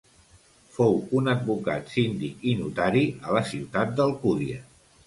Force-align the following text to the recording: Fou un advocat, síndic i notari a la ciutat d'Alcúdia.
Fou 0.77 0.95
un 1.19 1.29
advocat, 1.35 1.93
síndic 1.97 2.49
i 2.53 2.57
notari 2.63 3.05
a 3.29 3.39
la 3.39 3.47
ciutat 3.53 3.97
d'Alcúdia. 4.01 4.65